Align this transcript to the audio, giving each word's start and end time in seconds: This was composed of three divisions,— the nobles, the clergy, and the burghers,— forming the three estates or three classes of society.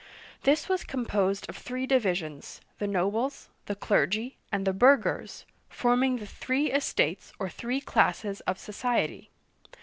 This 0.45 0.67
was 0.67 0.83
composed 0.83 1.47
of 1.47 1.55
three 1.55 1.85
divisions,— 1.85 2.59
the 2.79 2.87
nobles, 2.87 3.49
the 3.67 3.75
clergy, 3.75 4.35
and 4.51 4.65
the 4.65 4.73
burghers,— 4.73 5.45
forming 5.79 6.17
the 6.17 6.25
three 6.25 6.71
estates 6.71 7.33
or 7.37 7.49
three 7.49 7.79
classes 7.79 8.39
of 8.47 8.57
society. 8.57 9.29